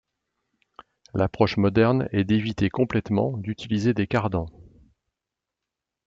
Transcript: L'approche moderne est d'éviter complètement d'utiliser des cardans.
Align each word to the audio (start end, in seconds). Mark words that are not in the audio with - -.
L'approche 1.13 1.57
moderne 1.57 2.09
est 2.11 2.23
d'éviter 2.23 2.69
complètement 2.71 3.37
d'utiliser 3.37 3.93
des 3.93 4.07
cardans. 4.07 4.49